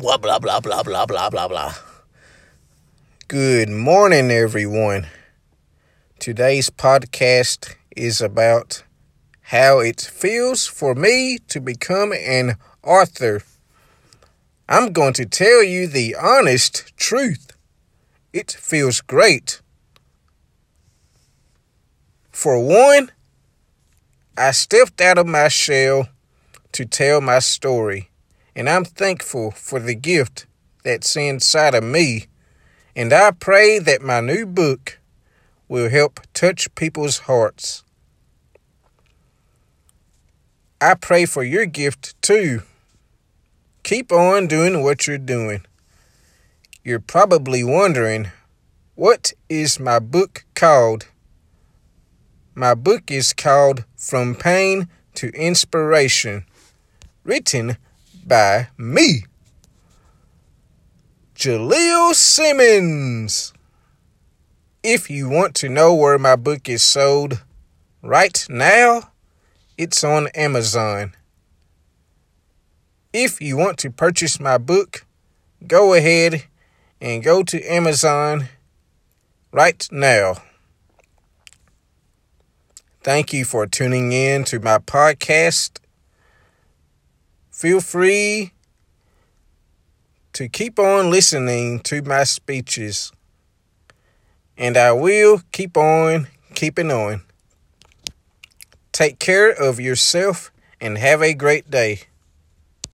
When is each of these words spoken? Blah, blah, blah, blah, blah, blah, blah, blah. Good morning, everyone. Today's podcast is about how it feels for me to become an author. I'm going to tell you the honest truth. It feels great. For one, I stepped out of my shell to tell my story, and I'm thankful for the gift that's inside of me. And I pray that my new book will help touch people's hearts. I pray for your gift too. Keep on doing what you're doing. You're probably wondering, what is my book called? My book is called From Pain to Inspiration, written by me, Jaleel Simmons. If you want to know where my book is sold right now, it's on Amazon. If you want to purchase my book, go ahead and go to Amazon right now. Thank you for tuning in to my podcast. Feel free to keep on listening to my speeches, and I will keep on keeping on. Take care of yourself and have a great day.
Blah, 0.00 0.16
blah, 0.16 0.38
blah, 0.38 0.60
blah, 0.60 0.84
blah, 0.84 1.06
blah, 1.06 1.28
blah, 1.28 1.48
blah. 1.48 1.74
Good 3.26 3.68
morning, 3.68 4.30
everyone. 4.30 5.08
Today's 6.20 6.70
podcast 6.70 7.74
is 7.96 8.20
about 8.20 8.84
how 9.40 9.80
it 9.80 10.00
feels 10.00 10.68
for 10.68 10.94
me 10.94 11.38
to 11.48 11.60
become 11.60 12.12
an 12.12 12.54
author. 12.84 13.42
I'm 14.68 14.92
going 14.92 15.14
to 15.14 15.26
tell 15.26 15.64
you 15.64 15.88
the 15.88 16.14
honest 16.14 16.96
truth. 16.96 17.50
It 18.32 18.52
feels 18.52 19.00
great. 19.00 19.60
For 22.30 22.64
one, 22.64 23.10
I 24.36 24.52
stepped 24.52 25.00
out 25.00 25.18
of 25.18 25.26
my 25.26 25.48
shell 25.48 26.06
to 26.70 26.86
tell 26.86 27.20
my 27.20 27.40
story, 27.40 28.10
and 28.58 28.68
I'm 28.68 28.84
thankful 28.84 29.52
for 29.52 29.78
the 29.78 29.94
gift 29.94 30.46
that's 30.82 31.14
inside 31.16 31.76
of 31.76 31.84
me. 31.84 32.26
And 32.96 33.12
I 33.12 33.30
pray 33.30 33.78
that 33.78 34.02
my 34.02 34.20
new 34.20 34.46
book 34.46 34.98
will 35.68 35.88
help 35.88 36.18
touch 36.34 36.74
people's 36.74 37.18
hearts. 37.20 37.84
I 40.80 40.94
pray 40.94 41.24
for 41.24 41.44
your 41.44 41.66
gift 41.66 42.20
too. 42.20 42.62
Keep 43.84 44.10
on 44.10 44.48
doing 44.48 44.82
what 44.82 45.06
you're 45.06 45.18
doing. 45.18 45.64
You're 46.82 46.98
probably 46.98 47.62
wondering, 47.62 48.32
what 48.96 49.34
is 49.48 49.78
my 49.78 50.00
book 50.00 50.44
called? 50.56 51.06
My 52.56 52.74
book 52.74 53.08
is 53.08 53.32
called 53.32 53.84
From 53.96 54.34
Pain 54.34 54.88
to 55.14 55.28
Inspiration, 55.28 56.44
written 57.22 57.76
by 58.28 58.68
me, 58.76 59.24
Jaleel 61.34 62.14
Simmons. 62.14 63.52
If 64.82 65.10
you 65.10 65.28
want 65.28 65.54
to 65.56 65.68
know 65.68 65.94
where 65.94 66.18
my 66.18 66.36
book 66.36 66.68
is 66.68 66.82
sold 66.82 67.42
right 68.02 68.46
now, 68.48 69.10
it's 69.76 70.04
on 70.04 70.28
Amazon. 70.34 71.14
If 73.12 73.40
you 73.40 73.56
want 73.56 73.78
to 73.78 73.90
purchase 73.90 74.38
my 74.38 74.58
book, 74.58 75.04
go 75.66 75.94
ahead 75.94 76.44
and 77.00 77.22
go 77.22 77.42
to 77.42 77.62
Amazon 77.64 78.48
right 79.52 79.88
now. 79.90 80.42
Thank 83.02 83.32
you 83.32 83.44
for 83.44 83.66
tuning 83.66 84.12
in 84.12 84.44
to 84.44 84.60
my 84.60 84.78
podcast. 84.78 85.78
Feel 87.58 87.80
free 87.80 88.52
to 90.32 90.48
keep 90.48 90.78
on 90.78 91.10
listening 91.10 91.80
to 91.80 92.02
my 92.02 92.22
speeches, 92.22 93.10
and 94.56 94.76
I 94.76 94.92
will 94.92 95.42
keep 95.50 95.76
on 95.76 96.28
keeping 96.54 96.92
on. 96.92 97.22
Take 98.92 99.18
care 99.18 99.50
of 99.50 99.80
yourself 99.80 100.52
and 100.80 100.98
have 100.98 101.20
a 101.20 101.34
great 101.34 101.68
day. 101.68 102.02